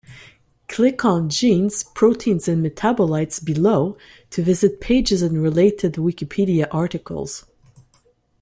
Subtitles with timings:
[0.67, 3.95] Click on genes, proteins and metabolites below
[4.31, 7.45] to visit pages and related Wikipedia articles.